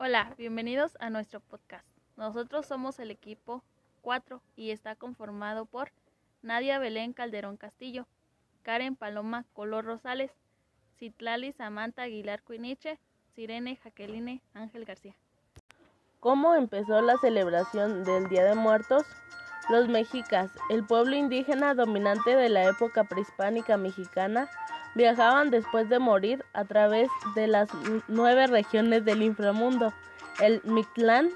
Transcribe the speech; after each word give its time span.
Hola, 0.00 0.32
bienvenidos 0.38 0.96
a 1.00 1.10
nuestro 1.10 1.40
podcast. 1.40 1.84
Nosotros 2.16 2.66
somos 2.66 3.00
el 3.00 3.10
equipo 3.10 3.64
4 4.02 4.40
y 4.54 4.70
está 4.70 4.94
conformado 4.94 5.66
por 5.66 5.90
Nadia 6.40 6.78
Belén 6.78 7.12
Calderón 7.12 7.56
Castillo, 7.56 8.06
Karen 8.62 8.94
Paloma 8.94 9.44
Color 9.54 9.84
Rosales, 9.84 10.30
Citlali 11.00 11.50
Samantha 11.50 12.02
Aguilar 12.02 12.44
Cuiniche, 12.44 13.00
Sirene 13.34 13.74
Jaqueline 13.74 14.40
Ángel 14.54 14.84
García. 14.84 15.16
¿Cómo 16.20 16.54
empezó 16.54 17.02
la 17.02 17.16
celebración 17.16 18.04
del 18.04 18.28
Día 18.28 18.44
de 18.44 18.54
Muertos? 18.54 19.02
Los 19.68 19.88
mexicas, 19.88 20.52
el 20.70 20.86
pueblo 20.86 21.16
indígena 21.16 21.74
dominante 21.74 22.36
de 22.36 22.48
la 22.48 22.62
época 22.68 23.02
prehispánica 23.02 23.76
mexicana, 23.76 24.48
viajaban 24.98 25.50
después 25.50 25.88
de 25.88 26.00
morir 26.00 26.44
a 26.52 26.64
través 26.64 27.08
de 27.36 27.46
las 27.46 27.68
nueve 28.08 28.48
regiones 28.48 29.04
del 29.04 29.22
inframundo. 29.22 29.94
El 30.40 30.60
Mictlán, 30.64 31.30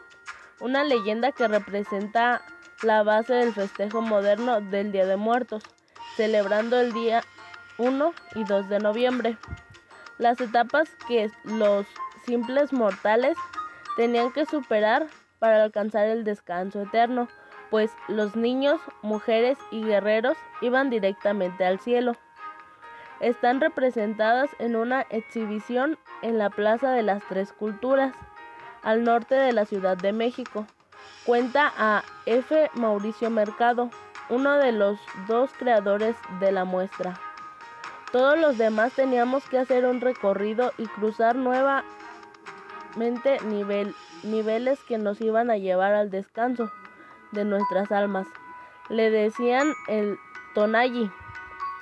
una 0.61 0.83
leyenda 0.83 1.31
que 1.31 1.47
representa 1.47 2.43
la 2.83 3.05
base 3.05 3.35
del 3.35 3.55
festejo 3.55 4.03
moderno 4.03 4.61
del 4.61 4.91
Día 4.91 5.07
de 5.07 5.17
Muertos, 5.17 5.63
celebrando 6.17 6.81
el 6.81 6.93
día 6.93 7.23
1 7.79 8.13
y 8.35 8.43
2 8.43 8.69
de 8.69 8.81
noviembre. 8.81 9.39
Las 10.19 10.41
etapas 10.41 10.91
que 11.07 11.31
los 11.45 11.87
simples 12.27 12.73
mortales 12.73 13.37
tenían 13.97 14.33
que 14.33 14.45
superar 14.45 15.07
para 15.39 15.63
alcanzar 15.63 16.09
el 16.09 16.25
descanso 16.25 16.83
eterno, 16.83 17.29
pues 17.71 17.93
los 18.09 18.35
niños, 18.35 18.81
mujeres 19.03 19.57
y 19.71 19.85
guerreros 19.85 20.37
iban 20.61 20.91
directamente 20.91 21.65
al 21.65 21.79
cielo 21.79 22.17
están 23.23 23.61
representadas 23.61 24.51
en 24.59 24.77
una 24.77 25.03
exhibición 25.03 25.97
en 26.21 26.37
la 26.39 26.51
Plaza 26.51 26.91
de 26.91 27.03
las 27.03 27.23
Tres 27.29 27.53
Culturas, 27.53 28.13
al 28.83 29.05
norte 29.05 29.37
de 29.37 29.53
la 29.53 29.65
Ciudad 29.65 29.97
de 29.97 30.13
México. 30.13 30.67
Cuenta 31.25 31.73
a 31.79 32.03
F. 32.27 32.69
Mauricio 32.75 33.31
Mercado, 33.31 33.91
uno 34.29 34.57
de 34.57 34.73
los 34.73 34.99
dos 35.29 35.53
creadores 35.57 36.17
de 36.41 36.51
la 36.51 36.65
muestra. 36.65 37.15
Todos 38.11 38.37
los 38.39 38.59
demás 38.59 38.93
teníamos 38.93 39.49
que 39.49 39.59
hacer 39.59 39.87
un 39.87 40.01
recorrido 40.01 40.73
y 40.77 40.87
cruzar 40.87 41.37
nuevamente 41.37 41.85
nivel, 43.47 43.95
niveles 44.25 44.81
que 44.83 44.99
nos 44.99 45.21
iban 45.21 45.49
a 45.51 45.59
llevar 45.59 45.95
al 45.95 46.11
descanso 46.11 46.73
de 47.31 47.45
nuestras 47.45 47.93
almas. 47.93 48.27
Le 48.89 49.11
decían 49.11 49.73
el 49.87 50.19
Tonayi, 50.55 51.09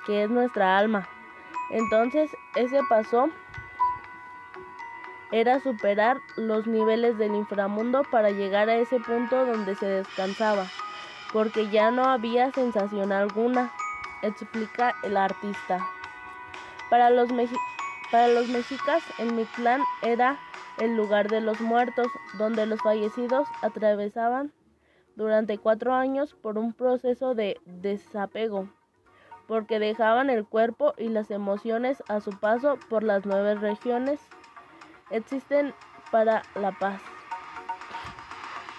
que 0.05 0.23
es 0.23 0.29
nuestra 0.29 0.77
alma. 0.77 1.09
Entonces 1.71 2.29
ese 2.55 2.81
paso 2.89 3.29
era 5.31 5.61
superar 5.61 6.17
los 6.35 6.67
niveles 6.67 7.17
del 7.17 7.33
inframundo 7.33 8.03
para 8.11 8.31
llegar 8.31 8.69
a 8.69 8.75
ese 8.75 8.99
punto 8.99 9.45
donde 9.45 9.75
se 9.75 9.85
descansaba, 9.85 10.67
porque 11.31 11.69
ya 11.69 11.89
no 11.89 12.03
había 12.03 12.51
sensación 12.51 13.13
alguna, 13.13 13.71
explica 14.21 14.93
el 15.03 15.15
artista. 15.15 15.85
Para 16.89 17.09
los, 17.09 17.29
para 18.11 18.27
los 18.27 18.49
mexicas, 18.49 19.01
el 19.17 19.31
Mictlán 19.31 19.81
era 20.01 20.37
el 20.77 20.97
lugar 20.97 21.29
de 21.29 21.39
los 21.39 21.61
muertos, 21.61 22.07
donde 22.37 22.65
los 22.65 22.81
fallecidos 22.81 23.47
atravesaban 23.61 24.51
durante 25.15 25.57
cuatro 25.57 25.93
años 25.93 26.33
por 26.33 26.57
un 26.57 26.73
proceso 26.73 27.33
de 27.33 27.57
desapego 27.65 28.67
porque 29.47 29.79
dejaban 29.79 30.29
el 30.29 30.45
cuerpo 30.45 30.93
y 30.97 31.09
las 31.09 31.31
emociones 31.31 32.03
a 32.07 32.21
su 32.21 32.31
paso 32.31 32.77
por 32.89 33.03
las 33.03 33.25
nueve 33.25 33.55
regiones 33.55 34.19
existen 35.09 35.73
para 36.11 36.43
la 36.55 36.71
paz. 36.71 37.01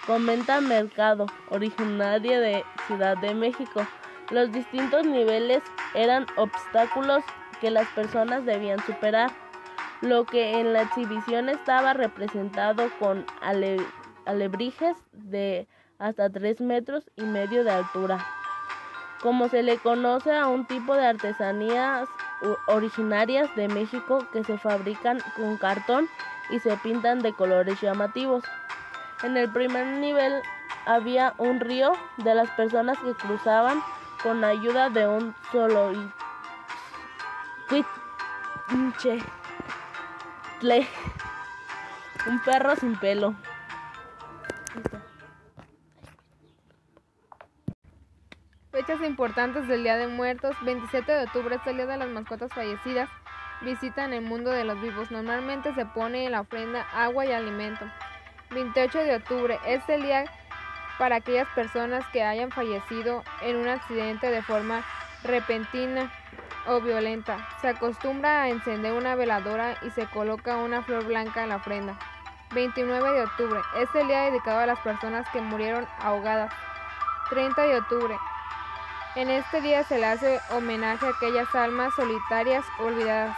Comenta 0.05 0.59
Mercado, 0.59 1.27
originaria 1.49 2.39
de 2.39 2.63
Ciudad 2.87 3.17
de 3.17 3.33
México. 3.33 3.85
Los 4.31 4.51
distintos 4.51 5.05
niveles 5.05 5.63
eran 5.93 6.25
obstáculos 6.35 7.23
que 7.61 7.71
las 7.71 7.87
personas 7.89 8.45
debían 8.45 8.83
superar, 8.85 9.31
lo 10.01 10.25
que 10.25 10.59
en 10.59 10.73
la 10.73 10.81
exhibición 10.81 11.47
estaba 11.47 11.93
representado 11.93 12.89
con 12.99 13.25
alebrijes 14.25 14.97
de 15.13 15.67
hasta 15.99 16.29
tres 16.29 16.59
metros 16.59 17.09
y 17.15 17.23
medio 17.23 17.63
de 17.63 17.71
altura 17.71 18.42
como 19.23 19.47
se 19.47 19.63
le 19.63 19.77
conoce 19.77 20.35
a 20.35 20.47
un 20.47 20.65
tipo 20.65 20.95
de 20.95 21.07
artesanías 21.07 22.09
originarias 22.67 23.49
de 23.55 23.69
México 23.69 24.27
que 24.33 24.43
se 24.43 24.57
fabrican 24.57 25.19
con 25.37 25.55
cartón 25.57 26.09
y 26.49 26.59
se 26.59 26.75
pintan 26.77 27.21
de 27.21 27.33
colores 27.33 27.79
llamativos. 27.79 28.43
En 29.23 29.37
el 29.37 29.49
primer 29.49 29.87
nivel 29.97 30.33
había 30.85 31.33
un 31.37 31.61
río 31.61 31.93
de 32.17 32.35
las 32.35 32.49
personas 32.51 32.97
que 32.99 33.13
cruzaban 33.13 33.81
con 34.21 34.43
ayuda 34.43 34.89
de 34.89 35.07
un 35.07 35.33
solo 35.53 35.93
un 42.27 42.39
perro 42.41 42.75
sin 42.75 42.97
pelo. 42.97 43.35
Importantes 49.01 49.67
del 49.67 49.83
Día 49.83 49.97
de 49.97 50.07
Muertos. 50.07 50.55
27 50.61 51.11
de 51.11 51.23
octubre 51.23 51.55
es 51.55 51.67
el 51.67 51.77
Día 51.77 51.87
de 51.87 51.97
las 51.97 52.09
Mascotas 52.09 52.53
Fallecidas. 52.53 53.09
Visitan 53.61 54.13
el 54.13 54.21
mundo 54.21 54.51
de 54.51 54.63
los 54.63 54.79
vivos. 54.81 55.09
Normalmente 55.09 55.73
se 55.73 55.85
pone 55.85 56.25
en 56.25 56.31
la 56.31 56.41
ofrenda 56.41 56.85
agua 56.93 57.25
y 57.25 57.31
alimento. 57.31 57.85
28 58.51 58.99
de 58.99 59.15
octubre 59.15 59.59
es 59.65 59.87
el 59.89 60.03
día 60.03 60.25
para 60.99 61.17
aquellas 61.17 61.47
personas 61.55 62.05
que 62.13 62.23
hayan 62.23 62.51
fallecido 62.51 63.23
en 63.41 63.55
un 63.57 63.67
accidente 63.67 64.29
de 64.29 64.43
forma 64.43 64.83
repentina 65.23 66.11
o 66.67 66.79
violenta. 66.79 67.49
Se 67.61 67.69
acostumbra 67.69 68.43
a 68.43 68.49
encender 68.49 68.93
una 68.93 69.15
veladora 69.15 69.75
y 69.81 69.89
se 69.89 70.05
coloca 70.05 70.57
una 70.57 70.83
flor 70.83 71.05
blanca 71.05 71.43
en 71.43 71.49
la 71.49 71.55
ofrenda. 71.55 71.97
29 72.53 73.11
de 73.11 73.23
octubre 73.23 73.59
es 73.77 73.89
el 73.95 74.07
día 74.07 74.21
dedicado 74.21 74.59
a 74.59 74.67
las 74.67 74.79
personas 74.79 75.27
que 75.33 75.41
murieron 75.41 75.87
ahogadas. 75.99 76.53
30 77.29 77.61
de 77.63 77.77
octubre 77.77 78.15
en 79.15 79.29
este 79.29 79.61
día 79.61 79.83
se 79.83 79.99
le 79.99 80.05
hace 80.07 80.41
homenaje 80.49 81.05
a 81.05 81.09
aquellas 81.09 81.53
almas 81.53 81.93
solitarias 81.95 82.65
olvidadas. 82.79 83.37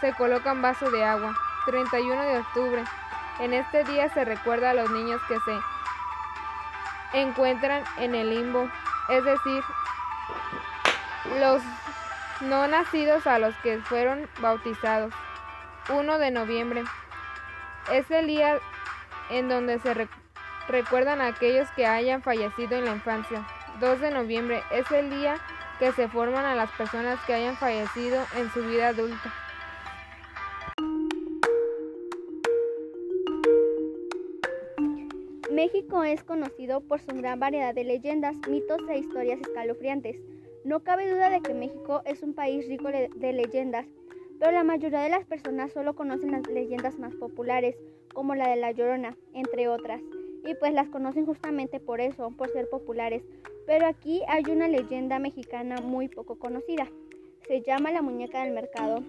Se 0.00 0.12
colocan 0.14 0.60
vasos 0.60 0.90
de 0.92 1.04
agua. 1.04 1.34
31 1.66 2.22
de 2.22 2.38
octubre. 2.38 2.84
En 3.40 3.52
este 3.52 3.84
día 3.84 4.08
se 4.08 4.24
recuerda 4.24 4.70
a 4.70 4.74
los 4.74 4.90
niños 4.90 5.20
que 5.28 5.38
se 5.40 7.20
encuentran 7.20 7.84
en 7.98 8.14
el 8.14 8.30
limbo, 8.30 8.68
es 9.08 9.24
decir, 9.24 9.62
los 11.38 11.62
no 12.40 12.66
nacidos 12.66 13.26
a 13.26 13.38
los 13.38 13.54
que 13.56 13.78
fueron 13.80 14.28
bautizados. 14.40 15.12
1 15.90 16.18
de 16.18 16.30
noviembre. 16.30 16.84
Es 17.92 18.10
el 18.10 18.26
día 18.26 18.58
en 19.30 19.48
donde 19.48 19.78
se 19.78 20.08
recuerdan 20.68 21.20
a 21.20 21.28
aquellos 21.28 21.68
que 21.72 21.86
hayan 21.86 22.22
fallecido 22.22 22.76
en 22.76 22.86
la 22.86 22.92
infancia. 22.92 23.44
2 23.80 24.00
de 24.00 24.10
noviembre 24.10 24.60
es 24.72 24.90
el 24.90 25.10
día 25.10 25.36
que 25.78 25.92
se 25.92 26.08
forman 26.08 26.44
a 26.44 26.56
las 26.56 26.70
personas 26.72 27.20
que 27.26 27.34
hayan 27.34 27.56
fallecido 27.56 28.24
en 28.36 28.50
su 28.50 28.62
vida 28.62 28.88
adulta. 28.88 29.32
México 35.52 36.02
es 36.02 36.22
conocido 36.24 36.80
por 36.80 37.00
su 37.00 37.14
gran 37.16 37.38
variedad 37.38 37.74
de 37.74 37.84
leyendas, 37.84 38.36
mitos 38.48 38.80
e 38.88 38.98
historias 38.98 39.40
escalofriantes. 39.40 40.16
No 40.64 40.80
cabe 40.80 41.10
duda 41.10 41.30
de 41.30 41.40
que 41.40 41.54
México 41.54 42.02
es 42.04 42.22
un 42.22 42.34
país 42.34 42.66
rico 42.68 42.88
de 42.88 43.32
leyendas, 43.32 43.86
pero 44.38 44.52
la 44.52 44.64
mayoría 44.64 45.00
de 45.00 45.08
las 45.08 45.24
personas 45.24 45.72
solo 45.72 45.94
conocen 45.94 46.32
las 46.32 46.46
leyendas 46.48 46.98
más 46.98 47.14
populares, 47.14 47.76
como 48.12 48.34
la 48.34 48.48
de 48.48 48.56
La 48.56 48.72
Llorona, 48.72 49.16
entre 49.34 49.68
otras 49.68 50.00
y 50.48 50.54
pues 50.54 50.72
las 50.72 50.88
conocen 50.88 51.26
justamente 51.26 51.80
por 51.80 52.00
eso, 52.00 52.30
por 52.30 52.50
ser 52.50 52.68
populares. 52.68 53.22
Pero 53.68 53.86
aquí 53.86 54.22
hay 54.28 54.44
una 54.50 54.66
leyenda 54.66 55.18
mexicana 55.18 55.76
muy 55.82 56.08
poco 56.08 56.38
conocida. 56.38 56.88
Se 57.46 57.60
llama 57.60 57.90
la 57.90 58.00
muñeca 58.00 58.42
del 58.42 58.54
mercado. 58.54 59.04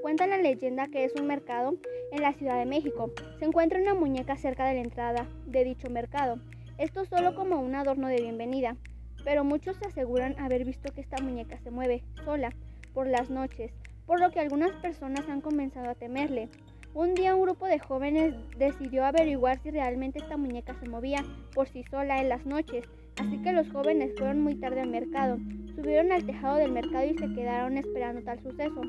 Cuenta 0.00 0.26
la 0.26 0.38
leyenda 0.38 0.88
que 0.88 1.04
es 1.04 1.12
un 1.20 1.26
mercado 1.26 1.74
en 2.10 2.22
la 2.22 2.32
Ciudad 2.32 2.58
de 2.58 2.64
México. 2.64 3.12
Se 3.38 3.44
encuentra 3.44 3.78
una 3.78 3.92
muñeca 3.92 4.38
cerca 4.38 4.66
de 4.66 4.76
la 4.76 4.80
entrada 4.80 5.28
de 5.44 5.62
dicho 5.62 5.90
mercado. 5.90 6.40
Esto 6.78 7.04
solo 7.04 7.34
como 7.34 7.60
un 7.60 7.74
adorno 7.74 8.08
de 8.08 8.22
bienvenida, 8.22 8.78
pero 9.24 9.44
muchos 9.44 9.76
se 9.76 9.88
aseguran 9.88 10.38
haber 10.38 10.64
visto 10.64 10.90
que 10.94 11.02
esta 11.02 11.22
muñeca 11.22 11.58
se 11.58 11.70
mueve 11.70 12.02
sola 12.24 12.48
por 12.94 13.08
las 13.08 13.28
noches, 13.28 13.72
por 14.06 14.20
lo 14.20 14.30
que 14.30 14.40
algunas 14.40 14.72
personas 14.80 15.28
han 15.28 15.42
comenzado 15.42 15.90
a 15.90 15.94
temerle. 15.94 16.48
Un 16.94 17.14
día 17.14 17.34
un 17.34 17.42
grupo 17.42 17.66
de 17.66 17.78
jóvenes 17.78 18.34
decidió 18.56 19.04
averiguar 19.04 19.58
si 19.58 19.70
realmente 19.70 20.18
esta 20.18 20.38
muñeca 20.38 20.74
se 20.80 20.88
movía 20.88 21.22
por 21.54 21.68
sí 21.68 21.84
sola 21.90 22.22
en 22.22 22.30
las 22.30 22.46
noches, 22.46 22.88
así 23.20 23.38
que 23.38 23.52
los 23.52 23.70
jóvenes 23.70 24.12
fueron 24.16 24.40
muy 24.42 24.54
tarde 24.54 24.80
al 24.80 24.90
mercado, 24.90 25.38
subieron 25.74 26.12
al 26.12 26.24
tejado 26.24 26.56
del 26.56 26.72
mercado 26.72 27.04
y 27.04 27.16
se 27.16 27.32
quedaron 27.34 27.76
esperando 27.76 28.22
tal 28.22 28.40
suceso. 28.40 28.80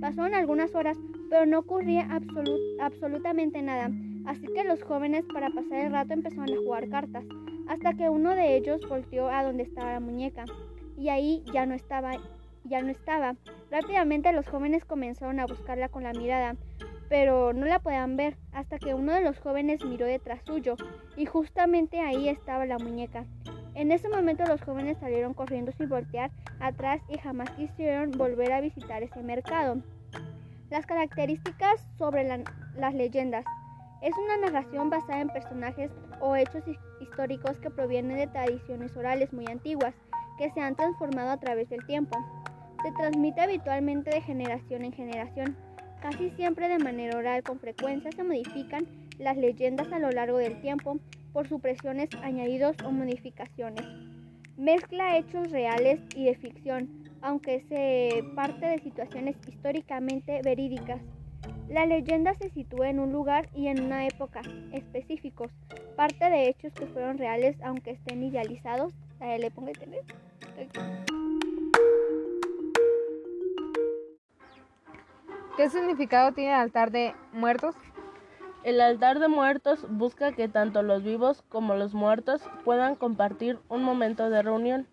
Pasaron 0.00 0.34
algunas 0.34 0.74
horas, 0.74 0.98
pero 1.30 1.46
no 1.46 1.60
ocurría 1.60 2.08
absolutamente 2.80 3.62
nada. 3.62 3.90
Así 4.26 4.46
que 4.54 4.64
los 4.64 4.82
jóvenes 4.82 5.24
para 5.32 5.50
pasar 5.50 5.84
el 5.84 5.92
rato 5.92 6.12
empezaron 6.12 6.52
a 6.52 6.56
jugar 6.56 6.88
cartas, 6.88 7.24
hasta 7.68 7.94
que 7.94 8.08
uno 8.08 8.34
de 8.34 8.56
ellos 8.56 8.80
volteó 8.88 9.28
a 9.28 9.44
donde 9.44 9.62
estaba 9.62 9.92
la 9.92 10.00
muñeca, 10.00 10.44
y 10.96 11.08
ahí 11.08 11.42
ya 11.52 11.66
no 11.66 11.74
estaba, 11.74 12.12
ya 12.64 12.82
no 12.82 12.90
estaba. 12.90 13.36
Rápidamente 13.70 14.32
los 14.32 14.48
jóvenes 14.48 14.84
comenzaron 14.84 15.40
a 15.40 15.46
buscarla 15.46 15.88
con 15.88 16.02
la 16.02 16.12
mirada, 16.12 16.56
pero 17.08 17.52
no 17.52 17.66
la 17.66 17.78
podían 17.78 18.16
ver, 18.16 18.36
hasta 18.52 18.78
que 18.78 18.94
uno 18.94 19.12
de 19.12 19.22
los 19.22 19.38
jóvenes 19.38 19.84
miró 19.84 20.06
detrás 20.06 20.40
suyo, 20.44 20.76
y 21.16 21.26
justamente 21.26 22.00
ahí 22.00 22.28
estaba 22.28 22.66
la 22.66 22.78
muñeca. 22.78 23.24
En 23.74 23.90
ese 23.90 24.08
momento 24.08 24.44
los 24.44 24.60
jóvenes 24.60 24.98
salieron 24.98 25.32
corriendo 25.32 25.72
sin 25.72 25.88
voltear 25.88 26.30
atrás 26.60 27.00
y 27.08 27.18
jamás 27.18 27.50
quisieron 27.50 28.10
volver 28.10 28.52
a 28.52 28.60
visitar 28.60 29.02
ese 29.02 29.22
mercado. 29.22 29.78
Las 30.70 30.84
características 30.84 31.80
sobre 31.96 32.24
las 32.76 32.94
leyendas. 32.94 33.44
Es 34.02 34.12
una 34.18 34.36
narración 34.36 34.90
basada 34.90 35.20
en 35.20 35.28
personajes 35.28 35.90
o 36.20 36.36
hechos 36.36 36.62
históricos 37.00 37.58
que 37.58 37.70
provienen 37.70 38.18
de 38.18 38.26
tradiciones 38.26 38.94
orales 38.96 39.32
muy 39.32 39.46
antiguas, 39.46 39.94
que 40.38 40.50
se 40.50 40.60
han 40.60 40.74
transformado 40.74 41.30
a 41.30 41.40
través 41.40 41.68
del 41.70 41.86
tiempo. 41.86 42.18
Se 42.82 42.92
transmite 42.92 43.40
habitualmente 43.40 44.10
de 44.10 44.20
generación 44.20 44.84
en 44.84 44.92
generación. 44.92 45.56
Casi 46.00 46.30
siempre 46.30 46.68
de 46.68 46.78
manera 46.78 47.16
oral, 47.16 47.42
con 47.42 47.60
frecuencia 47.60 48.10
se 48.12 48.24
modifican 48.24 48.86
las 49.18 49.36
leyendas 49.36 49.92
a 49.92 49.98
lo 49.98 50.10
largo 50.10 50.38
del 50.38 50.60
tiempo 50.60 50.98
por 51.32 51.48
supresiones, 51.48 52.08
añadidos 52.22 52.76
o 52.84 52.90
modificaciones. 52.90 53.86
Mezcla 54.56 55.16
hechos 55.16 55.50
reales 55.50 56.00
y 56.14 56.26
de 56.26 56.34
ficción, 56.36 56.88
aunque 57.22 57.64
se 57.68 58.24
parte 58.34 58.66
de 58.66 58.78
situaciones 58.80 59.36
históricamente 59.48 60.40
verídicas. 60.44 61.00
La 61.68 61.86
leyenda 61.86 62.34
se 62.34 62.50
sitúa 62.50 62.90
en 62.90 62.98
un 62.98 63.12
lugar 63.12 63.48
y 63.54 63.68
en 63.68 63.82
una 63.82 64.06
época 64.06 64.42
específicos, 64.72 65.50
parte 65.96 66.28
de 66.28 66.48
hechos 66.48 66.72
que 66.74 66.86
fueron 66.86 67.16
reales 67.16 67.56
aunque 67.62 67.92
estén 67.92 68.22
idealizados. 68.22 68.92
¿Qué 75.56 75.70
significado 75.70 76.32
tiene 76.32 76.50
el 76.50 76.56
altar 76.56 76.90
de 76.90 77.14
muertos? 77.32 77.76
El 78.64 78.80
altar 78.80 79.18
de 79.18 79.26
muertos 79.26 79.84
busca 79.90 80.32
que 80.32 80.48
tanto 80.48 80.82
los 80.82 81.02
vivos 81.02 81.42
como 81.48 81.74
los 81.74 81.94
muertos 81.94 82.40
puedan 82.64 82.94
compartir 82.94 83.58
un 83.68 83.82
momento 83.82 84.30
de 84.30 84.40
reunión. 84.40 84.86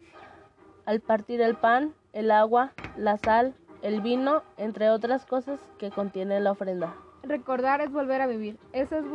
Al 0.87 1.01
partir 1.01 1.39
el 1.41 1.55
pan, 1.55 1.93
el 2.11 2.31
agua, 2.31 2.71
la 2.97 3.17
sal, 3.17 3.53
el 3.83 4.01
vino, 4.01 4.41
entre 4.57 4.89
otras 4.89 5.27
cosas 5.27 5.59
que 5.77 5.91
contiene 5.91 6.39
la 6.39 6.51
ofrenda. 6.51 6.95
Recordar 7.21 7.81
es 7.81 7.91
volver 7.91 8.21
a 8.21 8.27
vivir. 8.27 8.57
Eso, 8.73 8.97
es 8.97 9.05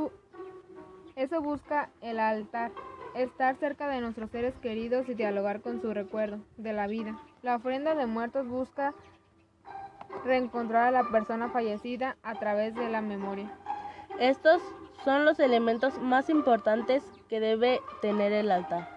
eso 1.16 1.42
busca 1.42 1.90
el 2.00 2.20
altar. 2.20 2.70
Estar 3.16 3.56
cerca 3.56 3.88
de 3.88 4.00
nuestros 4.00 4.30
seres 4.30 4.54
queridos 4.62 5.08
y 5.08 5.14
dialogar 5.14 5.62
con 5.62 5.80
su 5.80 5.92
recuerdo 5.92 6.38
de 6.58 6.72
la 6.72 6.86
vida. 6.86 7.18
La 7.42 7.56
ofrenda 7.56 7.96
de 7.96 8.06
muertos 8.06 8.46
busca 8.46 8.94
reencontrar 10.24 10.88
a 10.88 11.02
la 11.02 11.10
persona 11.10 11.48
fallecida 11.50 12.16
a 12.22 12.34
través 12.38 12.76
de 12.76 12.88
la 12.88 13.00
memoria. 13.00 13.50
Estos 14.18 14.62
son 15.04 15.24
los 15.24 15.40
elementos 15.40 15.98
más 15.98 16.30
importantes 16.30 17.02
que 17.28 17.40
debe 17.40 17.80
tener 18.00 18.32
el 18.32 18.50
altar. 18.50 18.88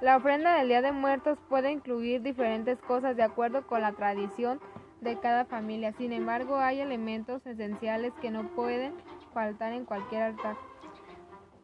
La 0.00 0.16
ofrenda 0.16 0.56
del 0.56 0.68
Día 0.68 0.82
de 0.82 0.92
Muertos 0.92 1.38
puede 1.48 1.70
incluir 1.70 2.20
diferentes 2.20 2.78
cosas 2.82 3.16
de 3.16 3.22
acuerdo 3.22 3.66
con 3.66 3.80
la 3.80 3.92
tradición 3.92 4.60
de 5.00 5.18
cada 5.18 5.44
familia. 5.44 5.92
Sin 5.92 6.12
embargo, 6.12 6.56
hay 6.56 6.80
elementos 6.80 7.46
esenciales 7.46 8.12
que 8.20 8.30
no 8.30 8.48
pueden 8.48 8.92
faltar 9.32 9.72
en 9.72 9.84
cualquier 9.84 10.22
altar. 10.22 10.56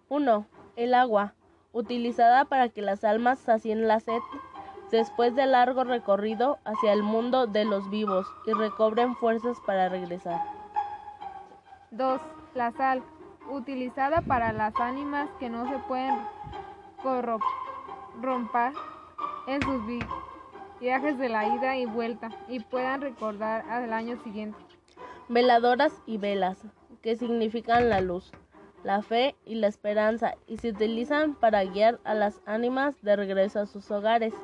1. 0.08 0.46
El 0.76 0.94
agua, 0.94 1.34
utilizada 1.72 2.44
para 2.44 2.68
que 2.68 2.82
las 2.82 3.04
almas 3.04 3.40
sacien 3.40 3.88
la 3.88 4.00
sed 4.00 4.20
después 4.90 5.34
del 5.34 5.52
largo 5.52 5.84
recorrido 5.84 6.58
hacia 6.64 6.92
el 6.92 7.02
mundo 7.02 7.46
de 7.46 7.64
los 7.64 7.90
vivos 7.90 8.26
y 8.46 8.52
recobren 8.52 9.16
fuerzas 9.16 9.58
para 9.66 9.88
regresar. 9.88 10.59
2. 11.92 12.20
La 12.54 12.70
sal, 12.72 13.02
utilizada 13.50 14.20
para 14.20 14.52
las 14.52 14.74
ánimas 14.78 15.28
que 15.38 15.50
no 15.50 15.68
se 15.68 15.78
pueden 15.88 16.16
romper 18.20 18.72
en 19.46 19.62
sus 19.62 19.82
viajes 20.80 21.18
de 21.18 21.28
la 21.28 21.48
ida 21.48 21.76
y 21.76 21.86
vuelta 21.86 22.30
y 22.48 22.60
puedan 22.60 23.00
recordar 23.00 23.68
al 23.68 23.92
año 23.92 24.16
siguiente. 24.22 24.58
Veladoras 25.28 25.92
y 26.06 26.18
velas, 26.18 26.58
que 27.02 27.16
significan 27.16 27.88
la 27.88 28.00
luz, 28.00 28.32
la 28.84 29.02
fe 29.02 29.36
y 29.44 29.56
la 29.56 29.66
esperanza 29.66 30.34
y 30.46 30.58
se 30.58 30.70
utilizan 30.70 31.34
para 31.34 31.64
guiar 31.64 31.98
a 32.04 32.14
las 32.14 32.40
ánimas 32.46 33.00
de 33.02 33.16
regreso 33.16 33.60
a 33.60 33.66
sus 33.66 33.90
hogares. 33.90 34.34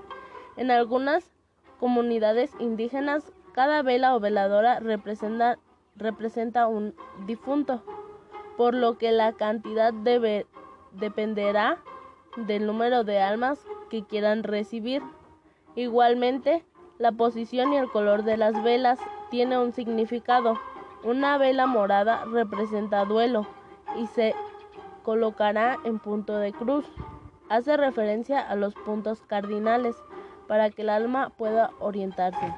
En 0.56 0.70
algunas 0.70 1.30
comunidades 1.78 2.50
indígenas, 2.58 3.32
cada 3.52 3.82
vela 3.82 4.16
o 4.16 4.20
veladora 4.20 4.80
representa 4.80 5.58
representa 5.96 6.66
un 6.66 6.94
difunto, 7.26 7.82
por 8.56 8.74
lo 8.74 8.98
que 8.98 9.12
la 9.12 9.32
cantidad 9.32 9.92
dependerá 10.92 11.78
del 12.36 12.66
número 12.66 13.04
de 13.04 13.20
almas 13.20 13.58
que 13.90 14.04
quieran 14.04 14.42
recibir. 14.42 15.02
Igualmente, 15.74 16.64
la 16.98 17.12
posición 17.12 17.72
y 17.72 17.76
el 17.76 17.90
color 17.90 18.24
de 18.24 18.36
las 18.36 18.62
velas 18.62 18.98
tiene 19.30 19.58
un 19.58 19.72
significado. 19.72 20.58
Una 21.04 21.38
vela 21.38 21.66
morada 21.66 22.24
representa 22.24 23.04
duelo 23.04 23.46
y 23.98 24.06
se 24.08 24.34
colocará 25.02 25.78
en 25.84 25.98
punto 25.98 26.36
de 26.38 26.52
cruz. 26.52 26.86
Hace 27.48 27.76
referencia 27.76 28.40
a 28.40 28.56
los 28.56 28.74
puntos 28.74 29.22
cardinales 29.22 29.96
para 30.48 30.70
que 30.70 30.82
el 30.82 30.88
alma 30.88 31.30
pueda 31.30 31.70
orientarse. 31.78 32.54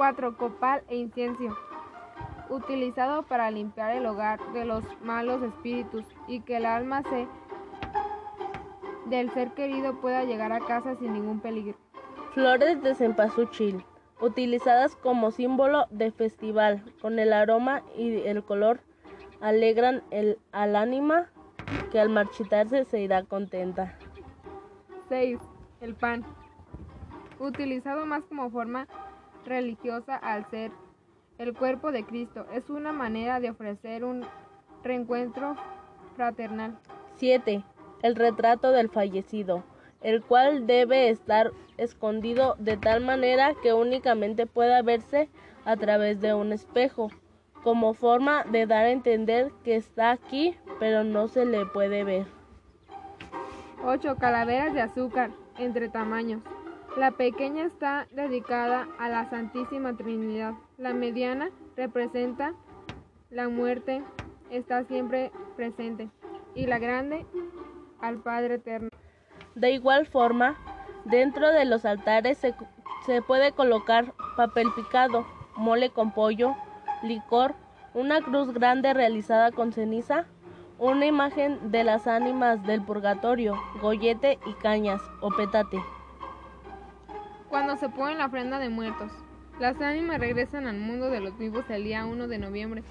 4. 0.00 0.34
Copal 0.38 0.82
e 0.88 0.96
incienso. 0.96 1.54
Utilizado 2.48 3.22
para 3.24 3.50
limpiar 3.50 3.94
el 3.94 4.06
hogar 4.06 4.40
de 4.54 4.64
los 4.64 4.82
malos 5.02 5.42
espíritus 5.42 6.06
y 6.26 6.40
que 6.40 6.56
el 6.56 6.64
alma 6.64 7.02
se 7.02 7.28
del 9.10 9.30
ser 9.32 9.50
querido 9.50 10.00
pueda 10.00 10.24
llegar 10.24 10.52
a 10.52 10.60
casa 10.60 10.96
sin 10.96 11.12
ningún 11.12 11.40
peligro. 11.40 11.76
Flores 12.32 12.82
de 12.82 12.94
cempasúchil, 12.94 13.84
utilizadas 14.22 14.96
como 14.96 15.32
símbolo 15.32 15.84
de 15.90 16.12
festival, 16.12 16.82
con 17.02 17.18
el 17.18 17.34
aroma 17.34 17.82
y 17.94 18.22
el 18.22 18.42
color 18.42 18.80
alegran 19.42 20.02
el, 20.10 20.38
al 20.52 20.76
ánima 20.76 21.28
que 21.92 22.00
al 22.00 22.08
marchitarse 22.08 22.86
se 22.86 23.00
irá 23.00 23.22
contenta. 23.24 23.98
6. 25.10 25.38
El 25.82 25.94
pan. 25.94 26.24
Utilizado 27.38 28.06
más 28.06 28.24
como 28.24 28.48
forma 28.48 28.86
religiosa 29.44 30.16
al 30.16 30.48
ser 30.50 30.70
el 31.38 31.54
cuerpo 31.54 31.90
de 31.92 32.04
Cristo. 32.04 32.46
Es 32.52 32.70
una 32.70 32.92
manera 32.92 33.40
de 33.40 33.50
ofrecer 33.50 34.04
un 34.04 34.24
reencuentro 34.82 35.56
fraternal. 36.16 36.78
7. 37.16 37.64
El 38.02 38.16
retrato 38.16 38.72
del 38.72 38.88
fallecido, 38.88 39.62
el 40.02 40.22
cual 40.22 40.66
debe 40.66 41.10
estar 41.10 41.52
escondido 41.76 42.56
de 42.58 42.76
tal 42.76 43.02
manera 43.02 43.54
que 43.62 43.72
únicamente 43.72 44.46
pueda 44.46 44.82
verse 44.82 45.28
a 45.64 45.76
través 45.76 46.20
de 46.20 46.34
un 46.34 46.52
espejo, 46.52 47.08
como 47.62 47.94
forma 47.94 48.44
de 48.44 48.66
dar 48.66 48.86
a 48.86 48.90
entender 48.90 49.52
que 49.64 49.76
está 49.76 50.10
aquí, 50.10 50.56
pero 50.78 51.04
no 51.04 51.28
se 51.28 51.44
le 51.44 51.66
puede 51.66 52.04
ver. 52.04 52.26
8. 53.84 54.16
Calaveras 54.16 54.74
de 54.74 54.82
azúcar 54.82 55.30
entre 55.58 55.88
tamaños. 55.88 56.42
La 56.96 57.12
pequeña 57.12 57.64
está 57.64 58.08
dedicada 58.10 58.88
a 58.98 59.08
la 59.08 59.30
Santísima 59.30 59.96
Trinidad. 59.96 60.54
La 60.76 60.92
mediana 60.92 61.50
representa 61.76 62.52
la 63.30 63.48
muerte, 63.48 64.02
está 64.50 64.82
siempre 64.84 65.30
presente. 65.54 66.10
Y 66.56 66.66
la 66.66 66.80
grande 66.80 67.24
al 68.00 68.16
Padre 68.16 68.54
Eterno. 68.54 68.88
De 69.54 69.70
igual 69.70 70.06
forma, 70.06 70.56
dentro 71.04 71.52
de 71.52 71.64
los 71.64 71.84
altares 71.84 72.38
se, 72.38 73.22
puede 73.22 73.52
colocar 73.52 74.12
papel 74.36 74.66
picado, 74.74 75.24
mole 75.56 75.90
con 75.90 76.12
pollo, 76.12 76.56
licor, 77.04 77.54
una 77.94 78.20
cruz 78.20 78.52
grande 78.52 78.94
realizada 78.94 79.52
con 79.52 79.72
ceniza, 79.72 80.26
una 80.78 81.06
imagen 81.06 81.70
de 81.70 81.84
las 81.84 82.08
ánimas 82.08 82.64
del 82.66 82.82
purgatorio, 82.82 83.54
gollete 83.80 84.40
y 84.44 84.54
cañas 84.54 85.00
o 85.20 85.30
petate 85.30 85.78
cuando 87.50 87.76
se 87.76 87.88
pone 87.88 88.14
la 88.14 88.26
ofrenda 88.26 88.58
de 88.60 88.70
muertos. 88.70 89.10
Las 89.58 89.78
ánimas 89.80 90.20
regresan 90.20 90.66
al 90.66 90.78
mundo 90.78 91.10
de 91.10 91.20
los 91.20 91.36
vivos 91.36 91.68
el 91.68 91.84
día 91.84 92.06
1 92.06 92.28
de 92.28 92.38
noviembre 92.38 92.84